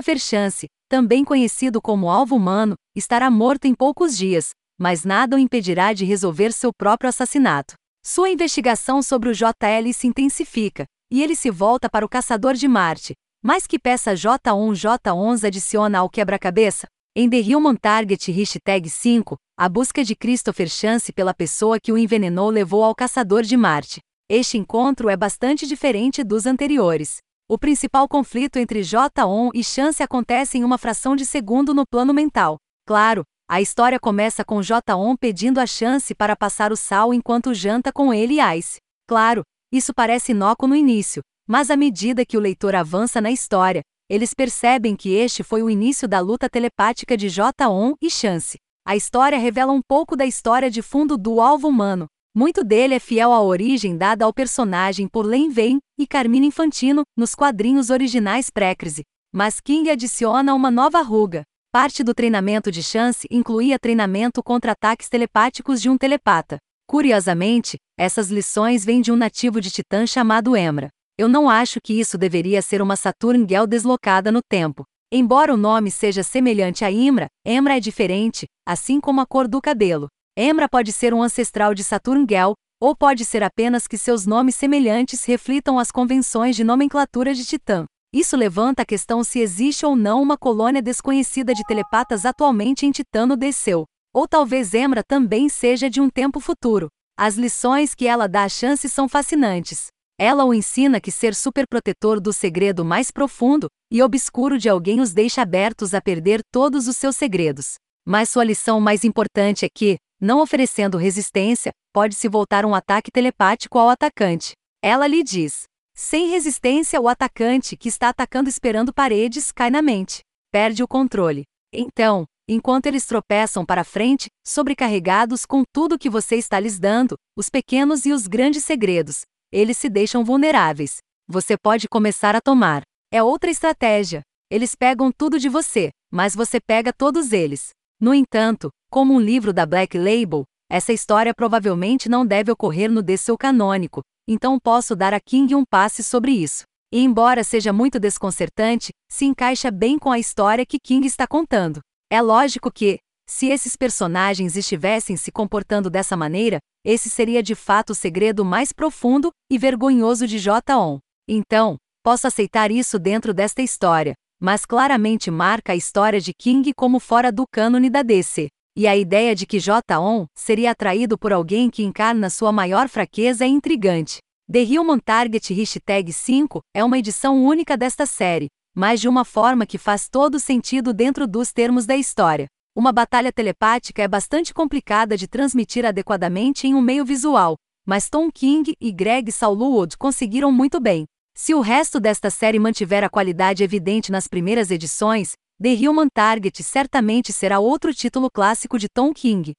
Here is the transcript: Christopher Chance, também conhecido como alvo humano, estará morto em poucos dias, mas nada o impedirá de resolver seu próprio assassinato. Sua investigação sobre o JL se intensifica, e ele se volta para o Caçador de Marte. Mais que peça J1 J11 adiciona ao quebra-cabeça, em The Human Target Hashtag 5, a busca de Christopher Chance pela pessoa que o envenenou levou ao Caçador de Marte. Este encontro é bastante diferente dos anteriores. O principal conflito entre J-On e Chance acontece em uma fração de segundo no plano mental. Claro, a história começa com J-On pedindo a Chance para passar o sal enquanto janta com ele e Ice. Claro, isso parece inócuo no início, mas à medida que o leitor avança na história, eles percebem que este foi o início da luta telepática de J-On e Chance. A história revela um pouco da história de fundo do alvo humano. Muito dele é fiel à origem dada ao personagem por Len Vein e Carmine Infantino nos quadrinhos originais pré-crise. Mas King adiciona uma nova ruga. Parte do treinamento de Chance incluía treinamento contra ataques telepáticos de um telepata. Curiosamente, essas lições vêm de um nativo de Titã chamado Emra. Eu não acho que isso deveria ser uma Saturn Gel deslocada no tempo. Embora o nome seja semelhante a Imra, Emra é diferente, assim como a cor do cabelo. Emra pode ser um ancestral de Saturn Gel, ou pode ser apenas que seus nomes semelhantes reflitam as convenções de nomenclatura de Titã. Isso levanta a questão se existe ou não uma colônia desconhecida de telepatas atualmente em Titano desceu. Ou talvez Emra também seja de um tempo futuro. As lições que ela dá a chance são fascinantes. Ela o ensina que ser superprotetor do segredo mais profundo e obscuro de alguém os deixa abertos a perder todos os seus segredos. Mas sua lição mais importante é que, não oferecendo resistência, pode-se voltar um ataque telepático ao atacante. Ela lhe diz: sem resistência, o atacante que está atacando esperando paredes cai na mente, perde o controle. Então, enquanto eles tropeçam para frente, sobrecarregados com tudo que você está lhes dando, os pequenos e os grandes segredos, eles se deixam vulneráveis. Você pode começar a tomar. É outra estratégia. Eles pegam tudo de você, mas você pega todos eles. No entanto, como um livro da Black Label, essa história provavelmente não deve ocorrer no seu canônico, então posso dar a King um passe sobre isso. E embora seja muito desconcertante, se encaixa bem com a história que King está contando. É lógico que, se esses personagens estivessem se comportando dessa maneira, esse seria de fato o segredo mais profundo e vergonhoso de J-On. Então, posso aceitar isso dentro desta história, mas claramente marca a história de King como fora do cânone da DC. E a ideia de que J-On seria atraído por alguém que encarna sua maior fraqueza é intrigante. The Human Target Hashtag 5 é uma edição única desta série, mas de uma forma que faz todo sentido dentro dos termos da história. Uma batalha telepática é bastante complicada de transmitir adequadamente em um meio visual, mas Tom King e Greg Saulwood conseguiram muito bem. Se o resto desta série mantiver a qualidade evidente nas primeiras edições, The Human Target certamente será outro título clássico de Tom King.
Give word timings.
Christopher 0.00 0.18
Chance, 0.18 0.66
também 0.88 1.22
conhecido 1.22 1.80
como 1.80 2.08
alvo 2.08 2.34
humano, 2.34 2.74
estará 2.96 3.30
morto 3.30 3.66
em 3.66 3.74
poucos 3.74 4.16
dias, 4.16 4.50
mas 4.78 5.04
nada 5.04 5.36
o 5.36 5.38
impedirá 5.38 5.92
de 5.92 6.06
resolver 6.06 6.52
seu 6.52 6.72
próprio 6.72 7.10
assassinato. 7.10 7.74
Sua 8.02 8.30
investigação 8.30 9.02
sobre 9.02 9.28
o 9.28 9.34
JL 9.34 9.92
se 9.92 10.06
intensifica, 10.06 10.86
e 11.12 11.22
ele 11.22 11.36
se 11.36 11.50
volta 11.50 11.88
para 11.90 12.04
o 12.04 12.08
Caçador 12.08 12.54
de 12.54 12.66
Marte. 12.66 13.12
Mais 13.44 13.66
que 13.66 13.78
peça 13.78 14.14
J1 14.14 14.72
J11 14.72 15.46
adiciona 15.46 15.98
ao 15.98 16.08
quebra-cabeça, 16.08 16.86
em 17.14 17.28
The 17.28 17.54
Human 17.54 17.76
Target 17.76 18.32
Hashtag 18.32 18.88
5, 18.88 19.36
a 19.58 19.68
busca 19.68 20.02
de 20.02 20.16
Christopher 20.16 20.68
Chance 20.68 21.12
pela 21.12 21.34
pessoa 21.34 21.78
que 21.78 21.92
o 21.92 21.98
envenenou 21.98 22.48
levou 22.48 22.82
ao 22.82 22.94
Caçador 22.94 23.42
de 23.42 23.56
Marte. 23.56 24.00
Este 24.30 24.56
encontro 24.56 25.10
é 25.10 25.16
bastante 25.16 25.66
diferente 25.66 26.24
dos 26.24 26.46
anteriores. 26.46 27.18
O 27.52 27.58
principal 27.58 28.06
conflito 28.06 28.60
entre 28.60 28.80
J-On 28.80 29.50
e 29.52 29.64
Chance 29.64 30.04
acontece 30.04 30.56
em 30.56 30.62
uma 30.62 30.78
fração 30.78 31.16
de 31.16 31.26
segundo 31.26 31.74
no 31.74 31.84
plano 31.84 32.14
mental. 32.14 32.58
Claro, 32.86 33.24
a 33.50 33.60
história 33.60 33.98
começa 33.98 34.44
com 34.44 34.62
J-On 34.62 35.16
pedindo 35.16 35.58
a 35.58 35.66
Chance 35.66 36.14
para 36.14 36.36
passar 36.36 36.70
o 36.70 36.76
sal 36.76 37.12
enquanto 37.12 37.52
janta 37.52 37.92
com 37.92 38.14
ele 38.14 38.40
e 38.40 38.56
Ice. 38.56 38.76
Claro, 39.08 39.42
isso 39.72 39.92
parece 39.92 40.30
inócuo 40.30 40.68
no 40.68 40.76
início, 40.76 41.22
mas 41.44 41.72
à 41.72 41.76
medida 41.76 42.24
que 42.24 42.36
o 42.36 42.40
leitor 42.40 42.76
avança 42.76 43.20
na 43.20 43.32
história, 43.32 43.82
eles 44.08 44.32
percebem 44.32 44.94
que 44.94 45.12
este 45.12 45.42
foi 45.42 45.60
o 45.60 45.68
início 45.68 46.06
da 46.06 46.20
luta 46.20 46.48
telepática 46.48 47.16
de 47.16 47.28
J-On 47.28 47.96
e 48.00 48.08
Chance. 48.08 48.58
A 48.86 48.94
história 48.94 49.36
revela 49.36 49.72
um 49.72 49.82
pouco 49.82 50.14
da 50.14 50.24
história 50.24 50.70
de 50.70 50.82
fundo 50.82 51.18
do 51.18 51.40
alvo 51.40 51.66
humano. 51.66 52.06
Muito 52.32 52.62
dele 52.62 52.94
é 52.94 53.00
fiel 53.00 53.32
à 53.32 53.42
origem 53.42 53.96
dada 53.96 54.24
ao 54.24 54.32
personagem 54.32 55.08
por 55.08 55.26
Len 55.26 55.50
Vein 55.50 55.80
e 55.98 56.06
Carmine 56.06 56.46
Infantino 56.46 57.02
nos 57.16 57.34
quadrinhos 57.34 57.90
originais 57.90 58.48
pré-crise. 58.50 59.02
Mas 59.34 59.60
King 59.60 59.90
adiciona 59.90 60.54
uma 60.54 60.70
nova 60.70 61.02
ruga. 61.02 61.42
Parte 61.72 62.04
do 62.04 62.14
treinamento 62.14 62.70
de 62.70 62.84
Chance 62.84 63.26
incluía 63.32 63.80
treinamento 63.80 64.44
contra 64.44 64.72
ataques 64.72 65.08
telepáticos 65.08 65.82
de 65.82 65.90
um 65.90 65.98
telepata. 65.98 66.58
Curiosamente, 66.86 67.78
essas 67.98 68.30
lições 68.30 68.84
vêm 68.84 69.00
de 69.00 69.10
um 69.10 69.16
nativo 69.16 69.60
de 69.60 69.70
Titã 69.70 70.06
chamado 70.06 70.56
Emra. 70.56 70.88
Eu 71.18 71.28
não 71.28 71.50
acho 71.50 71.80
que 71.82 71.98
isso 71.98 72.16
deveria 72.16 72.62
ser 72.62 72.80
uma 72.80 72.94
Saturn 72.94 73.44
Gel 73.48 73.66
deslocada 73.66 74.30
no 74.30 74.40
tempo. 74.40 74.84
Embora 75.12 75.52
o 75.52 75.56
nome 75.56 75.90
seja 75.90 76.22
semelhante 76.22 76.84
a 76.84 76.92
Imra, 76.92 77.26
Emra 77.44 77.76
é 77.76 77.80
diferente, 77.80 78.46
assim 78.64 79.00
como 79.00 79.20
a 79.20 79.26
cor 79.26 79.48
do 79.48 79.60
cabelo. 79.60 80.06
Emra 80.42 80.68
pode 80.68 80.92
ser 80.92 81.12
um 81.12 81.22
ancestral 81.22 81.74
de 81.74 81.84
Saturn 81.84 82.24
Gel, 82.28 82.54
ou 82.80 82.96
pode 82.96 83.26
ser 83.26 83.42
apenas 83.42 83.86
que 83.86 83.98
seus 83.98 84.24
nomes 84.24 84.54
semelhantes 84.54 85.24
reflitam 85.26 85.78
as 85.78 85.90
convenções 85.90 86.56
de 86.56 86.64
nomenclatura 86.64 87.34
de 87.34 87.44
Titã. 87.44 87.84
Isso 88.10 88.36
levanta 88.36 88.82
a 88.82 88.86
questão 88.86 89.22
se 89.22 89.38
existe 89.38 89.84
ou 89.84 89.94
não 89.94 90.22
uma 90.22 90.38
colônia 90.38 90.80
desconhecida 90.80 91.52
de 91.52 91.62
telepatas 91.64 92.24
atualmente 92.24 92.86
em 92.86 92.90
Titano 92.90 93.36
desceu. 93.36 93.84
Ou 94.14 94.26
talvez 94.26 94.72
Emra 94.72 95.02
também 95.06 95.48
seja 95.48 95.90
de 95.90 96.00
um 96.00 96.08
tempo 96.08 96.40
futuro. 96.40 96.88
As 97.18 97.36
lições 97.36 97.94
que 97.94 98.06
ela 98.06 98.26
dá 98.26 98.44
a 98.44 98.48
chance 98.48 98.88
são 98.88 99.08
fascinantes. 99.08 99.88
Ela 100.18 100.44
o 100.44 100.54
ensina 100.54 101.00
que 101.00 101.12
ser 101.12 101.34
superprotetor 101.34 102.18
do 102.18 102.32
segredo 102.32 102.84
mais 102.84 103.10
profundo 103.10 103.68
e 103.92 104.02
obscuro 104.02 104.58
de 104.58 104.68
alguém 104.68 105.00
os 105.00 105.12
deixa 105.12 105.42
abertos 105.42 105.92
a 105.92 106.00
perder 106.00 106.40
todos 106.50 106.88
os 106.88 106.96
seus 106.96 107.14
segredos. 107.14 107.74
Mas 108.06 108.30
sua 108.30 108.42
lição 108.42 108.80
mais 108.80 109.04
importante 109.04 109.64
é 109.64 109.68
que, 109.68 109.98
não 110.20 110.40
oferecendo 110.40 110.98
resistência, 110.98 111.72
pode-se 111.92 112.28
voltar 112.28 112.66
um 112.66 112.74
ataque 112.74 113.10
telepático 113.10 113.78
ao 113.78 113.88
atacante. 113.88 114.52
Ela 114.82 115.06
lhe 115.06 115.22
diz: 115.22 115.64
sem 115.94 116.28
resistência, 116.28 117.00
o 117.00 117.08
atacante 117.08 117.76
que 117.76 117.88
está 117.88 118.08
atacando 118.08 118.48
esperando 118.48 118.92
paredes 118.92 119.52
cai 119.52 119.70
na 119.70 119.82
mente, 119.82 120.20
perde 120.50 120.82
o 120.82 120.88
controle. 120.88 121.44
Então, 121.72 122.24
enquanto 122.48 122.86
eles 122.86 123.04
tropeçam 123.06 123.66
para 123.66 123.84
frente, 123.84 124.28
sobrecarregados 124.46 125.44
com 125.44 125.62
tudo 125.72 125.98
que 125.98 126.08
você 126.08 126.36
está 126.36 126.58
lhes 126.58 126.78
dando, 126.78 127.16
os 127.36 127.50
pequenos 127.50 128.06
e 128.06 128.12
os 128.12 128.26
grandes 128.26 128.64
segredos, 128.64 129.22
eles 129.52 129.76
se 129.76 129.88
deixam 129.88 130.24
vulneráveis. 130.24 130.98
Você 131.28 131.54
pode 131.56 131.86
começar 131.86 132.34
a 132.34 132.40
tomar. 132.40 132.82
É 133.12 133.22
outra 133.22 133.50
estratégia. 133.50 134.22
Eles 134.50 134.74
pegam 134.74 135.12
tudo 135.12 135.38
de 135.38 135.48
você, 135.48 135.90
mas 136.10 136.34
você 136.34 136.58
pega 136.60 136.92
todos 136.92 137.32
eles. 137.32 137.70
No 138.00 138.14
entanto, 138.14 138.70
como 138.90 139.12
um 139.12 139.20
livro 139.20 139.52
da 139.52 139.66
Black 139.66 139.98
Label, 139.98 140.44
essa 140.70 140.90
história 140.90 141.34
provavelmente 141.34 142.08
não 142.08 142.24
deve 142.24 142.50
ocorrer 142.50 142.90
no 142.90 143.04
seu 143.18 143.36
canônico, 143.36 144.00
então 144.26 144.58
posso 144.58 144.96
dar 144.96 145.12
a 145.12 145.20
King 145.20 145.54
um 145.54 145.64
passe 145.68 146.02
sobre 146.02 146.32
isso. 146.32 146.62
E 146.90 147.00
embora 147.00 147.44
seja 147.44 147.74
muito 147.74 148.00
desconcertante, 148.00 148.90
se 149.10 149.26
encaixa 149.26 149.70
bem 149.70 149.98
com 149.98 150.10
a 150.10 150.18
história 150.18 150.64
que 150.64 150.78
King 150.80 151.06
está 151.06 151.26
contando. 151.26 151.80
É 152.10 152.22
lógico 152.22 152.72
que, 152.72 152.98
se 153.28 153.48
esses 153.48 153.76
personagens 153.76 154.56
estivessem 154.56 155.16
se 155.16 155.30
comportando 155.30 155.90
dessa 155.90 156.16
maneira, 156.16 156.58
esse 156.82 157.10
seria 157.10 157.42
de 157.42 157.54
fato 157.54 157.90
o 157.90 157.94
segredo 157.94 158.46
mais 158.46 158.72
profundo 158.72 159.30
e 159.52 159.58
vergonhoso 159.58 160.26
de 160.26 160.38
J-On. 160.38 160.98
Então, 161.28 161.76
posso 162.02 162.26
aceitar 162.26 162.70
isso 162.70 162.98
dentro 162.98 163.34
desta 163.34 163.60
história, 163.60 164.14
mas 164.40 164.64
claramente 164.64 165.30
marca 165.30 165.72
a 165.72 165.76
história 165.76 166.20
de 166.20 166.32
King 166.32 166.72
como 166.72 166.98
fora 166.98 167.30
do 167.30 167.44
cânone 167.46 167.90
da 167.90 168.02
DC. 168.02 168.48
E 168.74 168.86
a 168.86 168.96
ideia 168.96 169.34
de 169.34 169.44
que 169.44 169.58
J-On 169.58 170.24
seria 170.34 170.70
atraído 170.70 171.18
por 171.18 171.32
alguém 171.32 171.68
que 171.68 171.82
encarna 171.82 172.30
sua 172.30 172.50
maior 172.50 172.88
fraqueza 172.88 173.44
é 173.44 173.48
intrigante. 173.48 174.18
The 174.50 174.62
Human 174.62 174.98
Target 174.98 175.52
Hashtag 175.52 176.12
5 176.12 176.60
é 176.74 176.82
uma 176.82 176.98
edição 176.98 177.44
única 177.44 177.76
desta 177.76 178.06
série, 178.06 178.48
mas 178.74 179.00
de 179.00 179.08
uma 179.08 179.24
forma 179.24 179.66
que 179.66 179.76
faz 179.76 180.08
todo 180.08 180.40
sentido 180.40 180.94
dentro 180.94 181.26
dos 181.26 181.52
termos 181.52 181.84
da 181.84 181.96
história. 181.96 182.46
Uma 182.74 182.92
batalha 182.92 183.32
telepática 183.32 184.02
é 184.02 184.08
bastante 184.08 184.54
complicada 184.54 185.16
de 185.16 185.28
transmitir 185.28 185.84
adequadamente 185.84 186.66
em 186.66 186.74
um 186.74 186.80
meio 186.80 187.04
visual, 187.04 187.56
mas 187.84 188.08
Tom 188.08 188.30
King 188.30 188.74
e 188.80 188.92
Greg 188.92 189.30
Saulwood 189.30 189.98
conseguiram 189.98 190.50
muito 190.50 190.80
bem. 190.80 191.04
Se 191.34 191.54
o 191.54 191.60
resto 191.60 191.98
desta 191.98 192.28
série 192.30 192.58
mantiver 192.58 193.02
a 193.02 193.08
qualidade 193.08 193.64
evidente 193.64 194.12
nas 194.12 194.26
primeiras 194.26 194.70
edições, 194.70 195.32
The 195.62 195.88
Human 195.88 196.08
Target 196.12 196.62
certamente 196.62 197.32
será 197.32 197.58
outro 197.58 197.94
título 197.94 198.30
clássico 198.30 198.78
de 198.78 198.88
Tom 198.88 199.12
King. 199.12 199.52